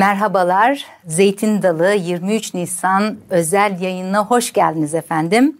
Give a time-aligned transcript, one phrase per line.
[0.00, 5.58] Merhabalar, Zeytin Dalı 23 Nisan özel yayınına hoş geldiniz efendim.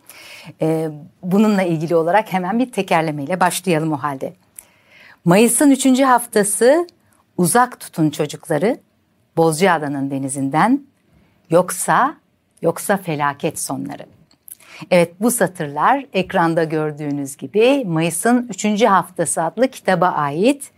[0.62, 0.88] Ee,
[1.22, 4.34] bununla ilgili olarak hemen bir tekerlemeyle başlayalım o halde.
[5.24, 6.00] Mayıs'ın 3.
[6.00, 6.86] haftası
[7.36, 8.78] uzak tutun çocukları
[9.36, 10.86] Bozcaada'nın denizinden
[11.50, 12.14] yoksa
[12.62, 14.06] yoksa felaket sonları.
[14.90, 18.84] Evet bu satırlar ekranda gördüğünüz gibi Mayıs'ın 3.
[18.84, 20.70] haftası adlı kitaba ait.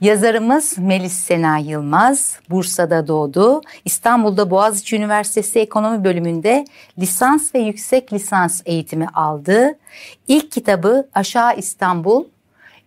[0.00, 3.60] Yazarımız Melis Sena Yılmaz, Bursa'da doğdu.
[3.84, 6.64] İstanbul'da Boğaziçi Üniversitesi Ekonomi bölümünde
[6.98, 9.78] lisans ve yüksek lisans eğitimi aldı.
[10.28, 12.24] İlk kitabı Aşağı İstanbul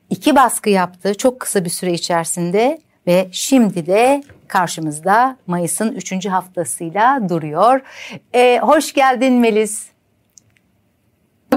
[0.09, 6.25] iki baskı yaptı çok kısa bir süre içerisinde ve şimdi de karşımızda Mayıs'ın 3.
[6.25, 7.81] haftasıyla duruyor.
[8.33, 9.92] Ee, hoş geldin Melis.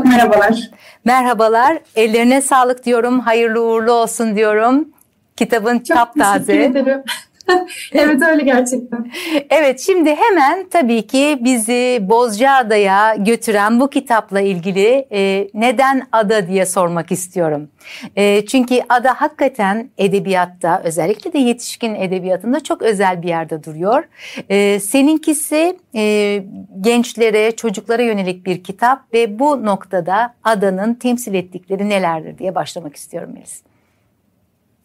[0.04, 0.70] Merhabalar.
[1.04, 1.78] Merhabalar.
[1.96, 3.20] Ellerine sağlık diyorum.
[3.20, 4.88] Hayırlı uğurlu olsun diyorum.
[5.36, 6.46] Kitabın Çok taptaze.
[6.46, 7.02] teşekkür ederim.
[7.92, 9.10] evet öyle gerçekten.
[9.50, 16.66] Evet şimdi hemen tabii ki bizi Bozcaada'ya götüren bu kitapla ilgili e, neden ada diye
[16.66, 17.68] sormak istiyorum.
[18.16, 24.04] E, çünkü ada hakikaten edebiyatta özellikle de yetişkin edebiyatında çok özel bir yerde duruyor.
[24.48, 26.44] E, seninkisi e,
[26.80, 33.30] gençlere, çocuklara yönelik bir kitap ve bu noktada adanın temsil ettikleri nelerdir diye başlamak istiyorum
[33.34, 33.62] Melis.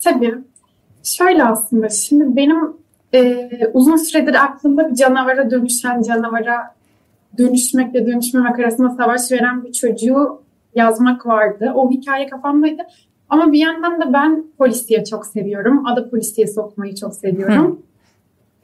[0.03, 0.35] Tabii.
[1.03, 2.73] Şöyle aslında şimdi benim
[3.13, 6.75] e, uzun süredir aklımda bir canavara dönüşen, canavara
[7.37, 10.41] dönüşmekle dönüşmemek arasında savaş veren bir çocuğu
[10.75, 11.71] yazmak vardı.
[11.75, 12.81] O hikaye kafamdaydı.
[13.29, 15.87] Ama bir yandan da ben polisiye çok seviyorum.
[15.87, 17.81] Ada polisiyesi okumayı çok seviyorum.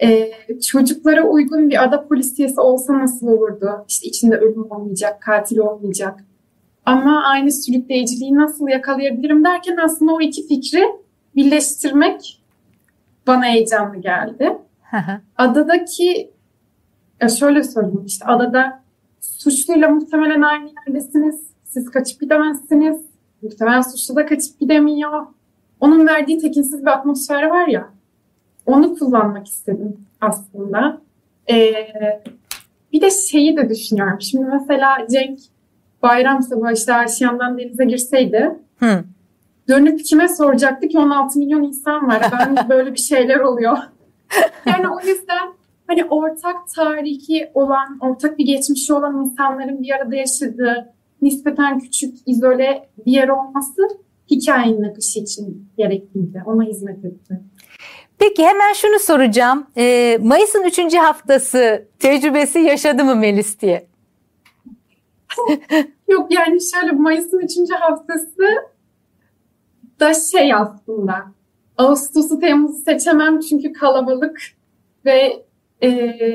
[0.02, 0.32] Ee,
[0.62, 3.70] çocuklara uygun bir ada polisiyesi olsa nasıl olurdu?
[3.88, 6.24] İşte içinde ölüm olmayacak, katil olmayacak.
[6.86, 10.84] Ama aynı sürükleyiciliği nasıl yakalayabilirim derken aslında o iki fikri
[11.38, 12.42] birleştirmek
[13.28, 14.58] bana heyecanlı geldi.
[15.38, 16.32] Adadaki
[17.22, 18.84] ya şöyle söyleyeyim işte adada
[19.22, 21.48] suçluyla muhtemelen aynı yerdesiniz.
[21.64, 23.02] Siz kaçıp gidemezsiniz.
[23.42, 25.26] Muhtemelen suçlu da kaçıp gidemiyor.
[25.80, 27.90] Onun verdiği tekinsiz bir atmosfer var ya.
[28.66, 31.02] Onu kullanmak istedim aslında.
[31.50, 31.74] Ee,
[32.94, 34.22] bir de şeyi de düşünüyorum.
[34.22, 35.40] Şimdi mesela Cenk
[36.04, 39.04] bayram sabahı işte Arşiyan'dan denize girseydi Hı.
[39.68, 42.22] Dönüp kime soracaktı ki 16 milyon insan var.
[42.32, 43.78] Ben böyle bir şeyler oluyor.
[44.66, 45.54] Yani o yüzden
[45.88, 52.90] hani ortak tarihi olan, ortak bir geçmişi olan insanların bir arada yaşadığı nispeten küçük, izole
[53.06, 53.82] bir yer olması
[54.32, 56.44] hikayenin akışı için gerekliydi.
[56.46, 57.42] Ona hizmet etti.
[58.20, 59.68] Peki hemen şunu soracağım.
[59.78, 60.96] Ee, Mayıs'ın 3.
[60.96, 63.88] haftası tecrübesi yaşadı mı Melis diye?
[66.08, 67.72] Yok yani şöyle Mayıs'ın 3.
[67.80, 68.44] haftası
[70.00, 71.16] da şey aslında.
[71.78, 74.42] Ağustos'u Temmuz'u seçemem çünkü kalabalık
[75.06, 75.44] ve
[75.82, 75.90] e,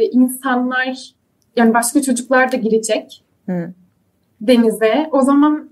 [0.06, 1.14] insanlar
[1.56, 3.72] yani başka çocuklar da girecek Hı.
[4.40, 5.08] denize.
[5.12, 5.70] O zaman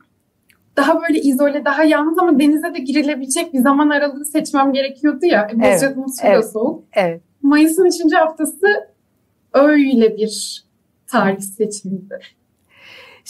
[0.76, 5.40] daha böyle izole, daha yalnız ama denize de girilebilecek bir zaman aralığı seçmem gerekiyordu ya.
[5.50, 6.50] E, Evet, Bozcaada'nın evet.
[6.52, 6.84] soğuk.
[6.92, 7.22] Evet.
[7.42, 8.14] Mayıs'ın 3.
[8.14, 8.66] haftası
[9.52, 10.64] öyle bir
[11.06, 12.18] tarih seçimiydi.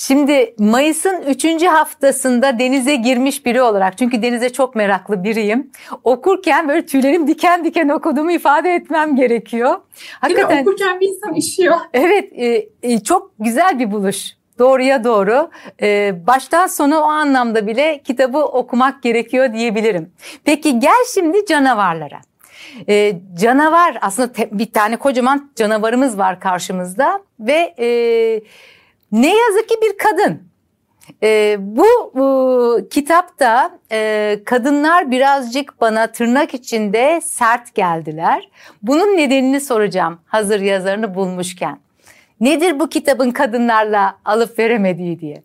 [0.00, 1.66] Şimdi Mayıs'ın 3.
[1.66, 5.71] haftasında denize girmiş biri olarak çünkü denize çok meraklı biriyim.
[6.05, 9.69] Okurken böyle tüylerim diken diken okuduğumu ifade etmem gerekiyor.
[9.69, 10.19] Değil mi?
[10.21, 11.77] Hakikaten Okurken bir insan üşüyor.
[11.93, 14.31] evet e, e, çok güzel bir buluş.
[14.59, 15.50] Doğruya doğru.
[15.83, 20.12] E, baştan sona o anlamda bile kitabı okumak gerekiyor diyebilirim.
[20.44, 22.21] Peki gel şimdi canavarlara.
[22.89, 28.41] E, canavar aslında te- bir tane kocaman canavarımız var karşımızda ve e,
[29.12, 30.51] ne yazık ki bir kadın.
[31.22, 31.84] E, bu,
[32.15, 38.48] bu kitapta e, kadınlar birazcık bana tırnak içinde sert geldiler.
[38.83, 41.78] Bunun nedenini soracağım hazır yazarını bulmuşken.
[42.41, 45.42] Nedir bu kitabın kadınlarla alıp veremediği diye.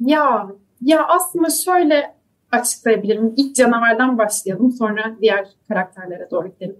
[0.00, 0.46] Ya
[0.82, 2.14] ya aslında şöyle
[2.52, 3.34] açıklayabilirim.
[3.36, 6.76] İlk canavardan başlayalım sonra diğer karakterlere doğru gidelim.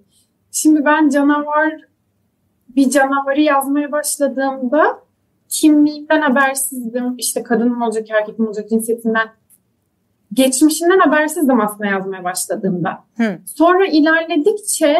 [0.50, 1.72] Şimdi ben canavar
[2.68, 5.03] bir canavarı yazmaya başladığımda
[5.54, 7.14] kimliğinden habersizdim.
[7.18, 9.28] İşte kadın mı olacak, erkek mi olacak cinsiyetinden.
[10.32, 13.04] Geçmişinden habersizdim aslında yazmaya başladığımda.
[13.16, 13.38] Hı.
[13.46, 14.96] Sonra ilerledikçe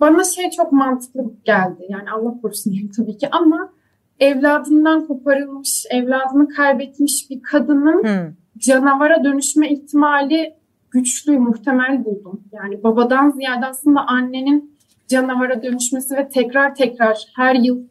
[0.00, 1.86] bana şey çok mantıklı geldi.
[1.88, 3.72] Yani Allah korusun diyeyim tabii ki ama
[4.20, 8.32] evladından koparılmış, evladını kaybetmiş bir kadının Hı.
[8.58, 10.54] canavara dönüşme ihtimali
[10.90, 12.44] güçlü, muhtemel buldum.
[12.52, 14.72] Yani babadan ziyade aslında annenin
[15.08, 17.82] canavara dönüşmesi ve tekrar tekrar her yıl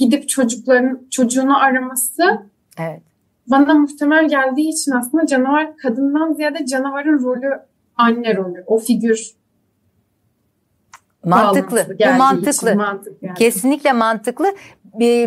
[0.00, 2.42] gidip çocukların çocuğunu araması
[2.78, 3.02] Evet.
[3.46, 7.60] bana muhtemel geldiği için aslında canavar kadından ziyade canavarın rolü
[7.96, 9.30] anne rolü, o figür
[11.24, 11.86] Mantıklı.
[12.00, 12.74] Bu mantıklı.
[12.74, 13.34] mantıklı yani.
[13.38, 14.54] Kesinlikle mantıklı.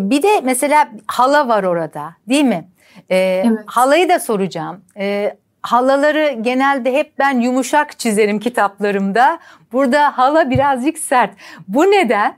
[0.01, 2.67] Bir de mesela hala var orada değil mi?
[3.09, 3.59] Ee, evet.
[3.65, 4.81] Halayı da soracağım.
[4.97, 9.39] Ee, halaları genelde hep ben yumuşak çizerim kitaplarımda.
[9.71, 11.31] Burada hala birazcık sert.
[11.67, 12.35] Bu neden?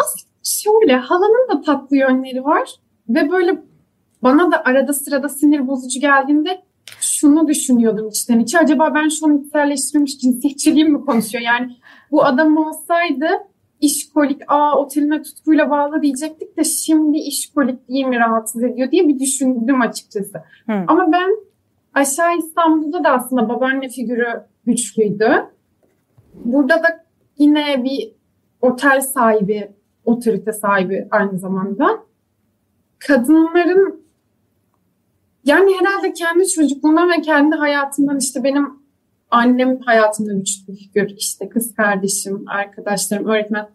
[0.00, 2.70] Aslında şöyle halanın da tatlı yönleri var
[3.08, 3.62] ve böyle
[4.22, 6.62] bana da arada sırada sinir bozucu geldiğinde
[7.00, 8.58] şunu düşünüyordum içten içe.
[8.58, 11.44] Acaba ben şu an içselleştirilmiş cinsiyetçiliğim mi konuşuyor?
[11.44, 11.76] Yani
[12.10, 13.28] bu adam olsaydı
[13.80, 19.18] işkolik, aa otelime tutkuyla bağlı diyecektik de şimdi işkolik değil mi rahatsız ediyor diye bir
[19.18, 20.38] düşündüm açıkçası.
[20.66, 20.84] Hı.
[20.86, 21.30] Ama ben
[21.94, 24.26] aşağı İstanbul'da da aslında babaanne figürü
[24.66, 25.46] güçlüydü.
[26.34, 27.04] Burada da
[27.38, 28.12] yine bir
[28.60, 29.72] otel sahibi,
[30.04, 32.04] otorite sahibi aynı zamanda.
[32.98, 34.04] Kadınların
[35.44, 38.68] yani herhalde kendi çocukluğumdan ve kendi hayatımdan işte benim
[39.30, 41.10] annem hayatımda güçlü figür.
[41.16, 43.68] İşte kız kardeşim, arkadaşlarım, öğretmen.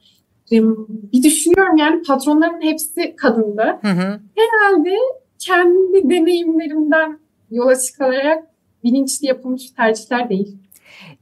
[1.14, 3.80] Bir düşünüyorum yani patronların hepsi kadındı.
[3.82, 4.20] Hı hı.
[4.36, 4.96] Herhalde
[5.40, 7.20] kendi deneyimlerimden
[7.52, 8.44] yola çıkarak
[8.84, 10.58] bilinçli yapılmış tercihler değil.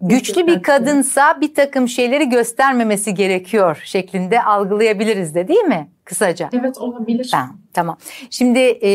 [0.01, 5.89] Güçlü bir kadınsa bir takım şeyleri göstermemesi gerekiyor şeklinde algılayabiliriz de değil mi?
[6.05, 6.49] Kısaca.
[6.53, 7.29] Evet olabilir.
[7.31, 7.57] Tamam.
[7.73, 7.97] tamam.
[8.29, 8.89] Şimdi e,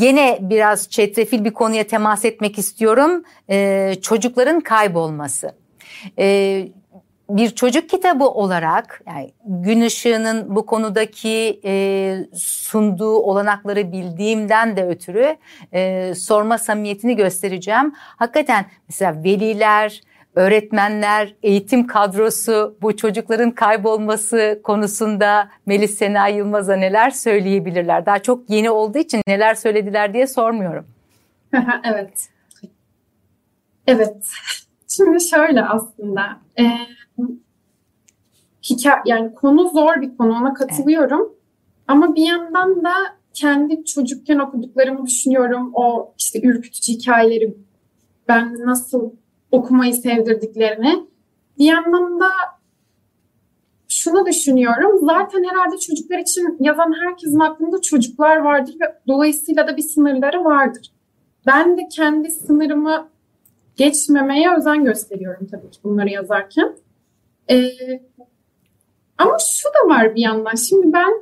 [0.00, 3.22] yine biraz çetrefil bir konuya temas etmek istiyorum.
[3.50, 5.52] E, çocukların kaybolması.
[6.18, 6.68] E,
[7.28, 15.36] bir çocuk kitabı olarak yani gün ışığının bu konudaki e, sunduğu olanakları bildiğimden de ötürü
[15.72, 17.92] e, sorma samimiyetini göstereceğim.
[17.96, 20.00] Hakikaten mesela veliler,
[20.34, 28.06] öğretmenler, eğitim kadrosu bu çocukların kaybolması konusunda Melis Sena Yılmaz'a neler söyleyebilirler?
[28.06, 30.86] Daha çok yeni olduğu için neler söylediler diye sormuyorum.
[31.84, 32.28] evet.
[33.86, 34.16] Evet.
[34.88, 36.40] Şimdi şöyle aslında.
[36.58, 36.64] E,
[38.62, 41.20] hikaye, yani konu zor bir konu ona katılıyorum.
[41.20, 41.38] Evet.
[41.88, 42.92] Ama bir yandan da
[43.34, 45.70] kendi çocukken okuduklarımı düşünüyorum.
[45.74, 47.56] O işte ürkütücü hikayeleri
[48.28, 49.10] ben nasıl
[49.52, 51.06] okumayı sevdirdiklerini.
[51.58, 52.28] Bir yandan da
[53.88, 54.98] şunu düşünüyorum.
[55.06, 60.92] Zaten herhalde çocuklar için yazan herkesin aklında çocuklar vardır ve dolayısıyla da bir sınırları vardır.
[61.46, 63.08] Ben de kendi sınırımı
[63.76, 66.76] geçmemeye özen gösteriyorum tabii ki bunları yazarken.
[67.50, 67.70] Ee,
[69.18, 70.54] ama şu da var bir yandan.
[70.54, 71.12] Şimdi ben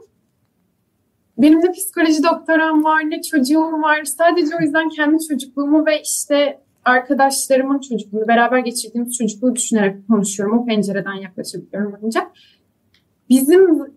[1.39, 4.05] benim de psikoloji doktoram var, ne çocuğum var.
[4.05, 10.59] Sadece o yüzden kendi çocukluğumu ve işte arkadaşlarımın çocukluğunu, beraber geçirdiğimiz çocukluğu düşünerek konuşuyorum.
[10.59, 12.31] O pencereden yaklaşabiliyorum ancak.
[13.29, 13.97] Bizim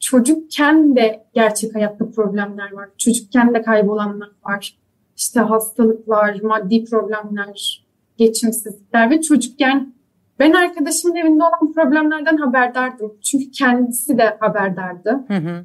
[0.00, 2.88] çocukken de gerçek hayatta problemler var.
[2.98, 4.78] Çocukken de kaybolanlar var.
[5.16, 7.84] İşte hastalıklar, maddi problemler,
[8.16, 9.92] geçimsizlikler ve çocukken
[10.38, 13.12] ben arkadaşımın evinde olan problemlerden haberdardım.
[13.22, 15.24] Çünkü kendisi de haberdardı.
[15.28, 15.64] Hı hı.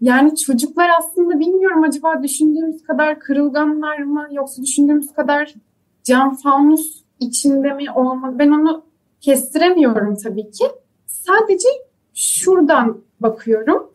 [0.00, 5.54] Yani çocuklar aslında bilmiyorum acaba düşündüğümüz kadar kırılganlar mı yoksa düşündüğümüz kadar
[6.04, 8.38] cam fanus içinde mi olmalı?
[8.38, 8.84] Ben onu
[9.20, 10.64] kestiremiyorum tabii ki.
[11.06, 11.68] Sadece
[12.14, 13.92] şuradan bakıyorum.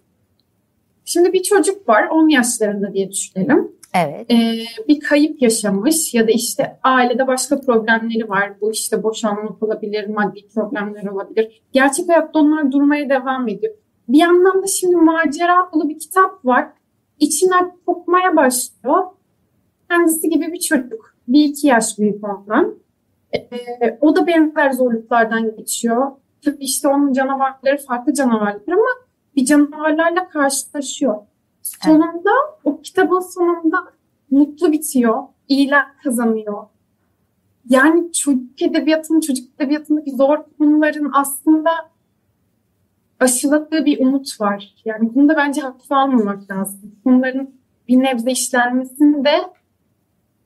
[1.06, 3.72] Şimdi bir çocuk var 10 yaşlarında diye düşünelim.
[3.98, 4.32] Evet.
[4.32, 8.62] Ee, bir kayıp yaşamış ya da işte ailede başka problemleri var.
[8.62, 11.62] Bu işte boşanmak olabilir, maddi problemler olabilir.
[11.72, 13.74] Gerçek hayatta onlar durmaya devam ediyor.
[14.08, 16.70] Bir yandan da şimdi macera dolu bir kitap var.
[17.20, 19.04] İçinden kokmaya başlıyor.
[19.90, 21.16] Kendisi gibi bir çocuk.
[21.28, 22.76] Bir iki yaş büyük ondan.
[23.34, 26.12] Ee, o da benzer zorluklardan geçiyor.
[26.46, 28.88] Tabii işte onun canavarları farklı canavarlar ama
[29.36, 31.16] bir canavarlarla karşılaşıyor.
[31.84, 32.60] Sonunda evet.
[32.64, 33.78] o kitabın sonunda
[34.32, 35.24] mutlu bitiyor.
[35.48, 36.64] İyiler kazanıyor.
[37.70, 41.72] Yani çocuk edebiyatının, çocuk edebiyatındaki zor konuların aslında
[43.20, 44.76] aşıladığı bir umut var.
[44.86, 46.96] Yani bunu da bence hafife almamak lazım.
[47.06, 47.50] Bunların
[47.88, 49.38] bir nebze işlenmesini de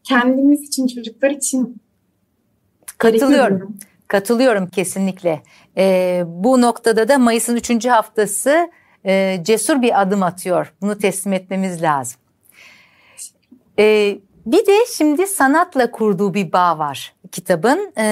[0.03, 1.81] kendimiz için, çocuklar için
[2.97, 3.77] Katılıyorum.
[4.07, 5.43] Katılıyorum kesinlikle.
[5.77, 8.69] Ee, bu noktada da Mayıs'ın üçüncü haftası
[9.05, 10.73] e, cesur bir adım atıyor.
[10.81, 12.21] Bunu teslim etmemiz lazım.
[13.79, 17.93] Ee, bir de şimdi sanatla kurduğu bir bağ var kitabın.
[17.97, 18.03] Ee,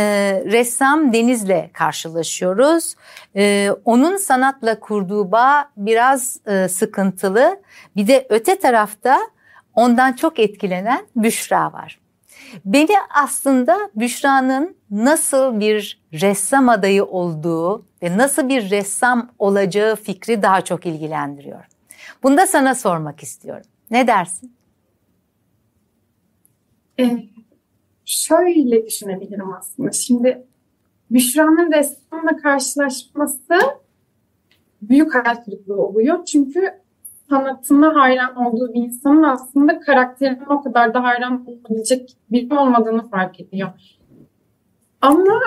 [0.46, 2.96] ressam Deniz'le karşılaşıyoruz.
[3.36, 7.62] Ee, onun sanatla kurduğu bağ biraz e, sıkıntılı.
[7.96, 9.19] Bir de öte tarafta
[9.75, 12.00] ondan çok etkilenen Büşra var.
[12.65, 20.62] Beni aslında Büşra'nın nasıl bir ressam adayı olduğu ve nasıl bir ressam olacağı fikri daha
[20.62, 21.65] çok ilgilendiriyor.
[22.24, 23.65] Bunu da sana sormak istiyorum.
[23.91, 24.53] Ne dersin?
[27.00, 27.24] Ee,
[28.06, 29.91] şöyle düşünebilirim aslında.
[29.91, 30.48] Şimdi
[31.12, 33.60] Büşra'nın ressamla karşılaşması
[34.82, 36.25] büyük hayal kırıklığı oluyor.
[36.25, 36.82] Çünkü
[37.29, 43.39] sanatına hayran olduğu bir insanın aslında karakterine o kadar da hayran olabilecek biri olmadığını fark
[43.39, 43.70] ediyor.
[45.01, 45.41] Ama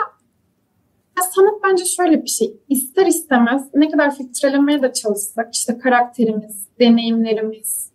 [1.22, 2.56] sanat bence şöyle bir şey.
[2.68, 7.90] İster istemez ne kadar filtrelemeye de çalışsak işte karakterimiz, deneyimlerimiz,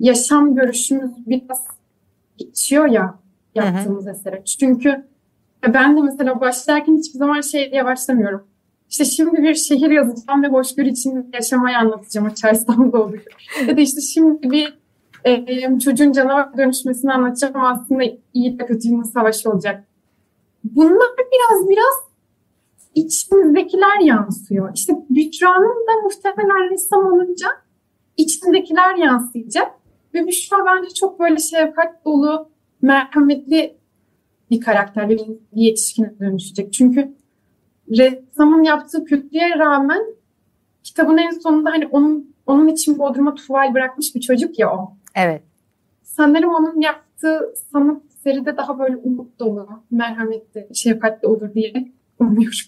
[0.00, 1.66] yaşam görüşümüz biraz
[2.38, 3.18] geçiyor ya
[3.54, 4.42] yaptığımız esere.
[4.44, 5.04] Çünkü
[5.68, 8.46] ben de mesela başlarken hiçbir zaman şey diye başlamıyorum.
[8.90, 13.16] İşte şimdi bir şehir yazacağım ve hoşgörü için yaşamayı anlatacağım o çarşıdan doğru.
[13.68, 14.78] ya da işte şimdi bir
[15.24, 18.02] e, çocuğun canavar dönüşmesini anlatacağım aslında
[18.34, 19.84] iyi de kötünün savaşı olacak.
[20.64, 22.11] Bunlar biraz biraz
[22.94, 24.70] içimizdekiler yansıyor.
[24.74, 27.48] İşte Büşra'nın da muhtemelen ressam olunca
[28.16, 29.72] içindekiler yansıyacak.
[30.14, 32.48] Ve Büşra bence çok böyle şefkat dolu,
[32.82, 33.76] merhametli
[34.50, 36.72] bir karakter ve bir yetişkine dönüşecek.
[36.72, 37.14] Çünkü
[37.90, 40.02] ressamın yaptığı kötülüğe rağmen
[40.82, 44.92] kitabın en sonunda hani onun onun için Bodrum'a tuval bırakmış bir çocuk ya o.
[45.14, 45.42] Evet.
[46.02, 52.58] Sanırım onun yaptığı sanat seride daha böyle umut dolu, merhametli, şefkatli olur diye umuyorum.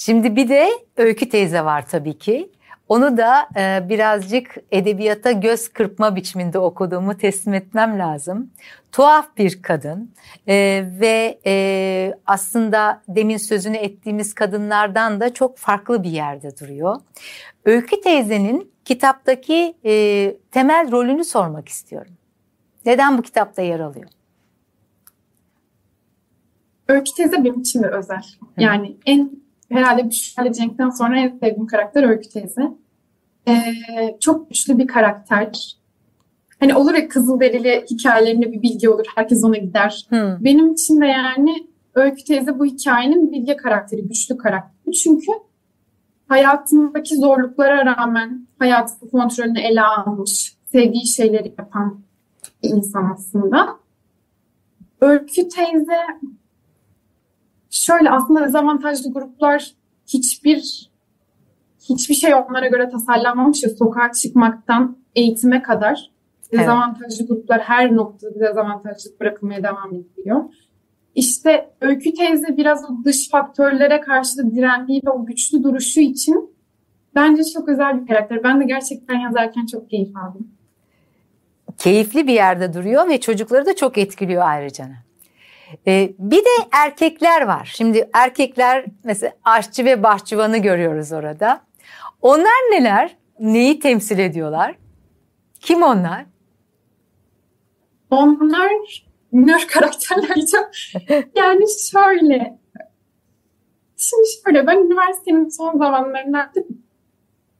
[0.00, 2.50] Şimdi bir de Öykü teyze var tabii ki.
[2.88, 8.50] Onu da e, birazcık edebiyata göz kırpma biçiminde okuduğumu teslim etmem lazım.
[8.92, 10.10] Tuhaf bir kadın
[10.48, 16.96] e, ve e, aslında demin sözünü ettiğimiz kadınlardan da çok farklı bir yerde duruyor.
[17.64, 22.12] Öykü teyzenin kitaptaki e, temel rolünü sormak istiyorum.
[22.86, 24.08] Neden bu kitapta yer alıyor?
[26.88, 28.22] Öykü teyze benim için de özel.
[28.58, 32.62] Yani en herhalde Büşra Cenk'ten sonra en sevdiğim karakter Öykü teyze.
[33.48, 33.74] Ee,
[34.20, 35.76] çok güçlü bir karakter.
[36.60, 39.06] Hani olur ya Kızılderili hikayelerinde bir bilgi olur.
[39.14, 40.06] Herkes ona gider.
[40.08, 40.44] Hmm.
[40.44, 44.94] Benim için de yani Öykü teyze bu hikayenin bilge karakteri, güçlü karakteri.
[44.94, 45.32] Çünkü
[46.28, 52.00] hayatındaki zorluklara rağmen hayatı kontrolünü ele almış, sevdiği şeyleri yapan
[52.62, 53.76] bir insan aslında.
[55.00, 56.00] Öykü teyze
[57.70, 59.74] şöyle aslında dezavantajlı gruplar
[60.06, 60.90] hiçbir
[61.88, 66.10] hiçbir şey onlara göre tasarlanmamış ya sokağa çıkmaktan eğitime kadar
[66.52, 67.28] dezavantajlı evet.
[67.28, 70.44] gruplar her noktada dezavantajlı bırakılmaya devam ediyor.
[71.14, 76.54] İşte Öykü teyze biraz o dış faktörlere karşı da direndiği ve o güçlü duruşu için
[77.14, 78.44] bence çok özel bir karakter.
[78.44, 80.48] Ben de gerçekten yazarken çok keyif aldım.
[81.78, 84.88] Keyifli bir yerde duruyor ve çocukları da çok etkiliyor ayrıca.
[85.86, 87.70] Ee, bir de erkekler var.
[87.74, 91.62] Şimdi erkekler mesela aşçı ve bahçıvanı görüyoruz orada.
[92.22, 93.16] Onlar neler?
[93.40, 94.74] Neyi temsil ediyorlar?
[95.60, 96.24] Kim onlar?
[98.10, 98.70] Onlar
[99.32, 100.36] minör karakterler
[101.34, 102.58] yani şöyle.
[103.96, 106.52] Şimdi şöyle ben üniversitenin son zamanlarında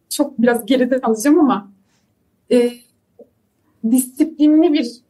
[0.09, 1.71] çok biraz geride kalacağım ama
[2.53, 2.73] e,
[3.91, 5.10] disiplinli bir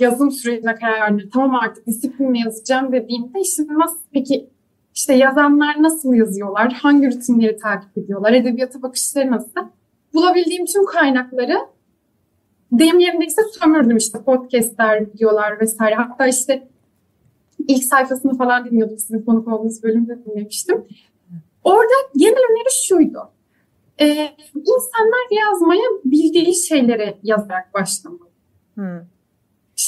[0.00, 1.30] yazım sürecine karar verdim.
[1.32, 4.50] Tamam artık disiplinle yazacağım dediğimde işte nasıl peki
[4.94, 6.72] işte yazanlar nasıl yazıyorlar?
[6.72, 8.32] Hangi rutinleri takip ediyorlar?
[8.32, 9.60] Edebiyata bakışları nasıl?
[10.14, 11.58] Bulabildiğim tüm kaynakları
[12.72, 15.94] deyim yerindeyse sömürdüm işte podcastler, videolar vesaire.
[15.94, 16.68] Hatta işte
[17.68, 20.84] ilk sayfasını falan dinliyordum sizin konuk olduğunuz bölümde dinlemiştim.
[21.64, 23.18] Orada genel öneri şuydu.
[24.00, 28.28] Ee, insanlar yazmaya bildiği şeyleri yazarak başlamalı.
[28.74, 29.00] Hmm.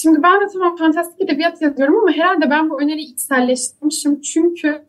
[0.02, 4.20] Şimdi ben de tamam fantastik edebiyat yazıyorum ama herhalde ben bu öneriyi içselleştirmişim.
[4.20, 4.84] Çünkü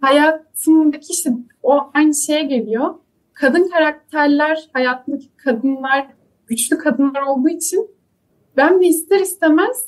[0.00, 1.32] hayatımdaki işte
[1.62, 2.94] o aynı şeye geliyor.
[3.32, 6.06] Kadın karakterler, hayatındaki kadınlar,
[6.46, 7.90] güçlü kadınlar olduğu için
[8.56, 9.86] ben de ister istemez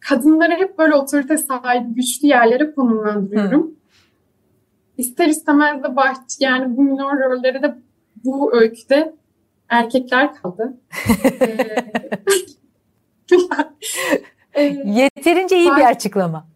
[0.00, 3.62] kadınları hep böyle otorite sahibi, güçlü yerlere konumlandırıyorum.
[3.62, 3.74] Hı.
[4.98, 7.78] İster istemez de bahçe, yani bu minor rolleri de
[8.24, 9.14] bu öyküde
[9.68, 10.76] erkekler kaldı.
[14.84, 16.46] Yeterince iyi bir açıklama.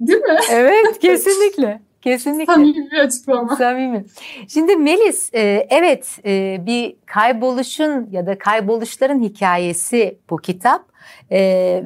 [0.00, 0.38] Değil mi?
[0.50, 1.80] Evet kesinlikle.
[2.02, 2.52] Kesinlikle.
[2.52, 3.56] Samimi bir açıklama.
[3.56, 4.04] Samimi.
[4.48, 10.84] Şimdi Melis, e, evet e, bir kayboluşun ya da kayboluşların hikayesi bu kitap.
[11.30, 11.38] E,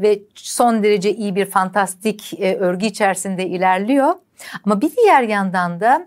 [0.03, 4.15] ve son derece iyi bir fantastik örgü içerisinde ilerliyor.
[4.65, 6.07] Ama bir diğer yandan da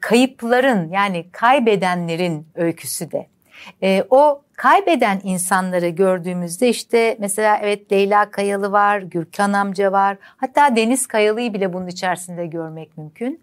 [0.00, 3.26] kayıpların yani kaybedenlerin öyküsü de.
[4.10, 10.16] O kaybeden insanları gördüğümüzde işte mesela evet Leyla Kayalı var, Gürkan amca var.
[10.36, 13.42] Hatta Deniz Kayalı'yı bile bunun içerisinde görmek mümkün.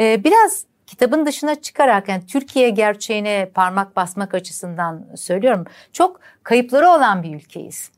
[0.00, 5.64] Ee, biraz kitabın dışına çıkarak yani Türkiye gerçeğine parmak basmak açısından söylüyorum.
[5.92, 7.90] Çok kayıpları olan bir ülkeyiz.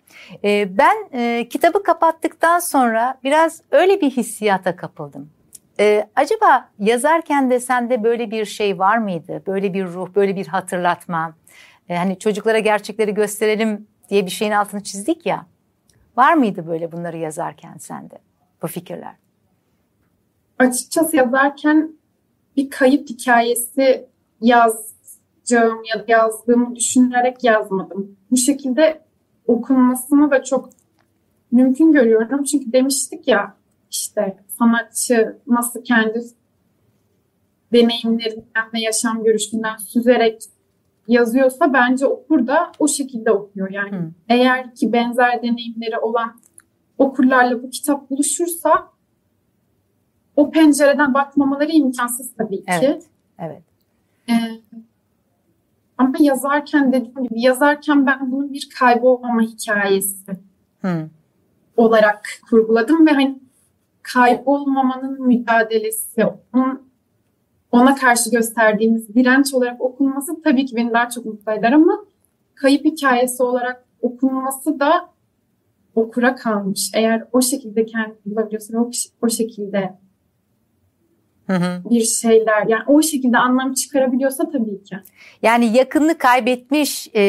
[0.45, 5.31] Ee, ben e, kitabı kapattıktan sonra biraz öyle bir hissiyata kapıldım.
[5.81, 9.43] Ee, acaba yazarken de sende böyle bir şey var mıydı?
[9.47, 11.35] Böyle bir ruh, böyle bir hatırlatma?
[11.89, 15.47] Ee, hani çocuklara gerçekleri gösterelim diye bir şeyin altını çizdik ya.
[16.17, 18.19] Var mıydı böyle bunları yazarken sende
[18.63, 19.15] bu fikirler?
[20.59, 21.93] Açıkçası yazarken
[22.57, 24.07] bir kayıp hikayesi
[24.41, 28.17] yazacağım ya da yazdığımı düşünerek yazmadım.
[28.31, 29.03] Bu şekilde
[29.47, 30.71] okunmasını da çok
[31.53, 32.45] mümkün görüyorum.
[32.45, 33.57] Çünkü demiştik ya
[33.91, 36.21] işte sanatçı nasıl kendi
[37.73, 40.43] deneyimlerinden ve yaşam görüşünden süzerek
[41.09, 43.71] yazıyorsa bence okur da o şekilde okuyor.
[43.71, 44.11] Yani Hı.
[44.29, 46.41] eğer ki benzer deneyimleri olan
[46.99, 48.89] okurlarla bu kitap buluşursa
[50.37, 52.73] o pencereden bakmamaları imkansız tabii ki.
[52.83, 53.05] Evet.
[53.39, 53.63] evet.
[54.29, 54.33] Ee,
[55.99, 60.33] ama yazarken dediğim gibi yazarken ben bunun bir kaybolmama hikayesi
[60.83, 61.09] Hı.
[61.77, 63.39] olarak kurguladım ve hani
[64.03, 66.25] kaybolmamanın mücadelesi,
[66.55, 66.88] onun,
[67.73, 72.05] ona karşı gösterdiğimiz direnç olarak okunması tabii ki beni daha çok mutlu eder ama
[72.55, 75.09] kayıp hikayesi olarak okunması da
[75.95, 76.91] okura kalmış.
[76.95, 78.91] Eğer o şekilde kendini bulabiliyorsa o,
[79.23, 79.99] o şekilde
[81.47, 81.91] Hı hı.
[81.91, 84.97] bir şeyler yani o şekilde anlam çıkarabiliyorsa tabii ki.
[85.43, 87.23] Yani yakınını kaybetmiş e,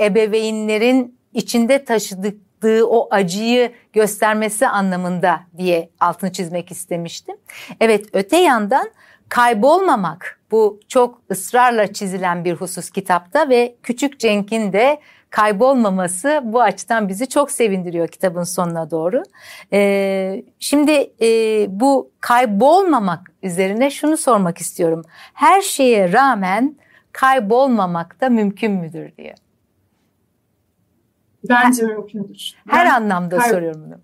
[0.00, 7.36] ebeveynlerin içinde taşıdığı o acıyı göstermesi anlamında diye altını çizmek istemiştim.
[7.80, 8.90] Evet öte yandan
[9.28, 17.08] kaybolmamak bu çok ısrarla çizilen bir husus kitapta ve küçük Cenk'in de kaybolmaması bu açıdan
[17.08, 19.22] bizi çok sevindiriyor kitabın sonuna doğru.
[19.72, 21.26] Ee, şimdi e,
[21.80, 25.02] bu kaybolmamak üzerine şunu sormak istiyorum.
[25.34, 26.76] Her şeye rağmen
[27.12, 29.34] kaybolmamak da mümkün müdür diye.
[31.48, 32.54] Bence her, mümkündür.
[32.68, 33.96] Her ben anlamda kay- soruyorum bunu.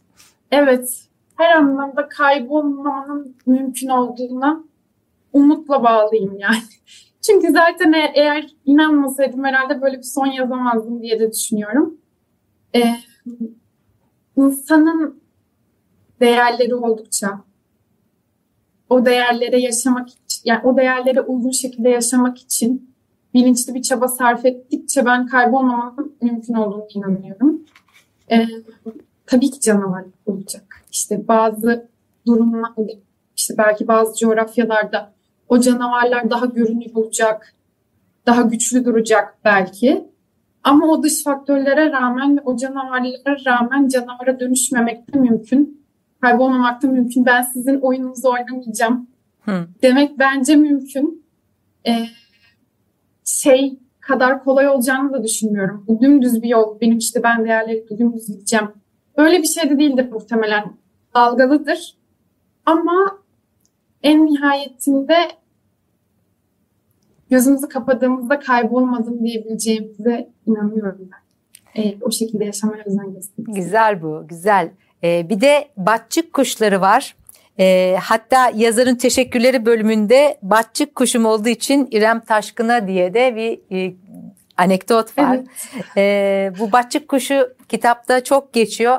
[0.51, 4.65] Evet, her anlamda kaybolmamanın mümkün olduğuna
[5.33, 6.63] umutla bağlıyım yani.
[7.21, 11.99] Çünkü zaten eğer, eğer inanmasaydım herhalde böyle bir son yazamazdım diye de düşünüyorum.
[12.75, 12.95] Ee,
[14.37, 15.23] insanın
[16.21, 17.41] değerleri oldukça
[18.91, 22.93] o değerlere yaşamak için, yani o değerlere uygun şekilde yaşamak için
[23.35, 27.63] bilinçli bir çaba sarf ettikçe ben kaybolmamanın mümkün olduğunu inanıyorum.
[28.33, 28.47] Ee,
[29.27, 30.85] tabii ki canavar olacak.
[30.93, 31.89] İşte bazı
[32.27, 32.93] durumlarda,
[33.37, 35.13] işte belki bazı coğrafyalarda
[35.53, 37.55] o canavarlar daha görünür olacak,
[38.27, 40.05] daha güçlü duracak belki.
[40.65, 45.85] Ama o dış faktörlere rağmen o canavarlara rağmen canavara dönüşmemek de mümkün.
[46.21, 47.27] Kaybolmamak da mümkün.
[47.27, 49.07] Ben sizin oyununuzu oynamayacağım.
[49.41, 49.67] Hı.
[49.83, 51.25] Demek bence mümkün.
[51.87, 52.07] Ee,
[53.25, 55.85] şey kadar kolay olacağını da düşünmüyorum.
[55.89, 56.81] Bu dümdüz bir yol.
[56.81, 58.69] Benim işte ben değerleri dümdüz gideceğim.
[59.19, 60.65] Böyle bir şey de değildir muhtemelen.
[61.15, 61.97] Dalgalıdır.
[62.67, 63.19] Ama
[64.03, 65.17] en nihayetinde
[67.33, 71.83] gözümüzü kapadığımızda kaybolmadım diyebileceğimize inanıyorum ben.
[71.83, 73.55] E, o şekilde yaşamaya özen gösteriyoruz.
[73.55, 74.71] Güzel bu, güzel.
[75.05, 77.17] Ee, bir de batçık kuşları var.
[77.59, 83.95] E, hatta yazarın teşekkürleri bölümünde batçık kuşum olduğu için İrem Taşkın'a diye de bir e,
[84.57, 85.41] anekdot var.
[85.75, 85.85] Evet.
[85.97, 88.99] E, bu batçık kuşu kitapta çok geçiyor.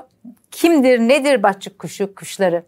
[0.52, 2.63] Kimdir, nedir batçık kuşu kuşları?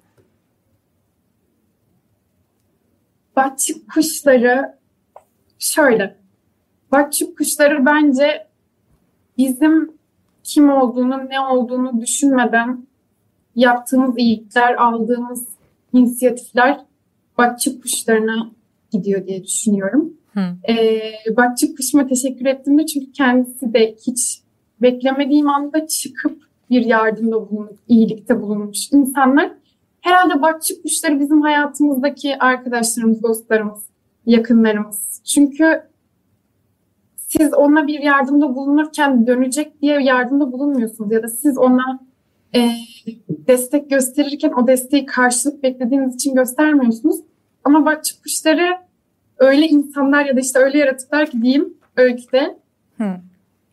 [3.36, 4.76] Batçık kuşları
[5.60, 6.16] şöyle.
[6.92, 8.48] Batçık kuşları bence
[9.38, 9.92] bizim
[10.44, 12.86] kim olduğunu, ne olduğunu düşünmeden
[13.56, 15.48] yaptığımız iyilikler, aldığımız
[15.94, 16.80] inisiyatifler
[17.38, 18.52] batçık kuşlarına
[18.92, 20.14] gidiyor diye düşünüyorum.
[20.34, 20.40] Hı.
[20.70, 24.42] Ee, batçık kuşuma teşekkür ettim de çünkü kendisi de hiç
[24.82, 29.52] beklemediğim anda çıkıp bir yardımda bulunup, iyilikte bulunmuş insanlar.
[30.02, 33.84] Herhalde batçık kuşları bizim hayatımızdaki arkadaşlarımız, dostlarımız,
[34.26, 35.22] yakınlarımız.
[35.24, 35.84] Çünkü
[37.18, 42.00] siz ona bir yardımda bulunurken dönecek diye yardımda bulunmuyorsunuz ya da siz ona
[42.56, 42.72] e,
[43.30, 47.16] destek gösterirken o desteği karşılık beklediğiniz için göstermiyorsunuz.
[47.64, 48.78] Ama bak çıkışları
[49.38, 52.58] öyle insanlar ya da işte öyle yaratıklar ki diyeyim öyküde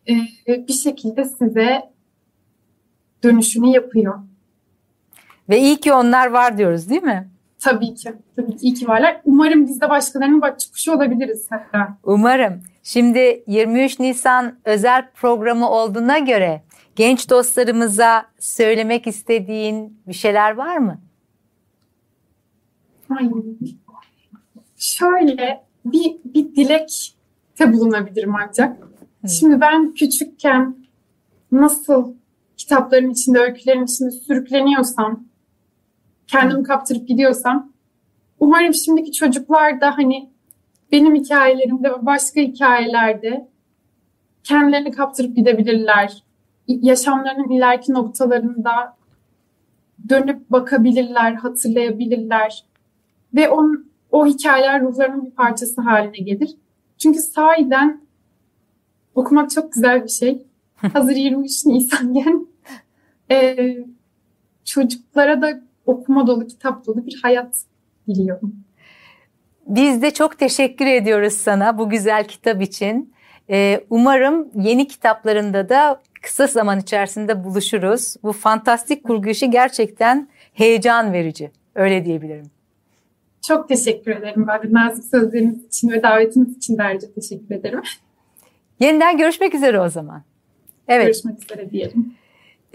[0.07, 1.93] e, bir şekilde size
[3.23, 4.19] dönüşünü yapıyor.
[5.49, 7.29] Ve iyi ki onlar var diyoruz değil mi?
[7.63, 8.13] Tabii ki.
[8.35, 9.21] Tabii ki iyi ki varlar.
[9.25, 11.97] Umarım biz de başkalarının bak çıkışı olabiliriz hatta.
[12.03, 12.61] Umarım.
[12.83, 16.63] Şimdi 23 Nisan özel programı olduğuna göre
[16.95, 21.01] genç dostlarımıza söylemek istediğin bir şeyler var mı?
[23.09, 23.29] Ay,
[24.77, 28.77] şöyle bir, bir dilekte bulunabilirim ancak.
[29.21, 29.27] Hı.
[29.29, 30.75] Şimdi ben küçükken
[31.51, 32.13] nasıl
[32.57, 35.23] kitapların içinde, öykülerin içinde sürükleniyorsam,
[36.33, 37.71] kendimi kaptırıp gidiyorsam
[38.39, 40.29] umarım şimdiki çocuklar da hani
[40.91, 43.47] benim hikayelerimde ve başka hikayelerde
[44.43, 46.23] kendilerini kaptırıp gidebilirler.
[46.67, 48.97] Yaşamlarının ileriki noktalarında
[50.09, 52.65] dönüp bakabilirler, hatırlayabilirler.
[53.35, 56.55] Ve on, o hikayeler ruhlarının bir parçası haline gelir.
[56.97, 58.01] Çünkü sahiden
[59.15, 60.45] okumak çok güzel bir şey.
[60.93, 62.47] Hazır 23 Nisan'ken
[63.31, 63.57] e,
[64.65, 67.55] çocuklara da okuma dolu, kitap dolu bir hayat
[68.07, 68.55] diliyorum.
[69.67, 73.13] Biz de çok teşekkür ediyoruz sana bu güzel kitap için.
[73.49, 78.15] Ee, umarım yeni kitaplarında da kısa zaman içerisinde buluşuruz.
[78.23, 81.51] Bu fantastik kurgu işi gerçekten heyecan verici.
[81.75, 82.45] Öyle diyebilirim.
[83.47, 84.47] Çok teşekkür ederim.
[84.47, 87.81] De nazik sözleriniz için ve davetiniz için de ayrıca teşekkür ederim.
[88.79, 90.23] Yeniden görüşmek üzere o zaman.
[90.87, 91.05] Evet.
[91.05, 92.13] Görüşmek üzere diyelim.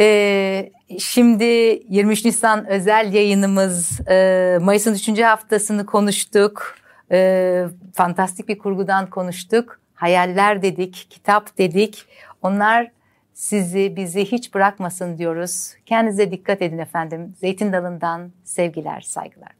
[0.00, 5.22] Ee, şimdi 23 Nisan özel yayınımız e, Mayıs'ın 3.
[5.22, 6.74] haftasını konuştuk.
[7.12, 9.80] E, fantastik bir kurgudan konuştuk.
[9.94, 12.04] Hayaller dedik, kitap dedik.
[12.42, 12.90] Onlar
[13.34, 15.74] sizi bizi hiç bırakmasın diyoruz.
[15.86, 17.34] Kendinize dikkat edin efendim.
[17.40, 19.52] Zeytin dalından sevgiler, saygılar.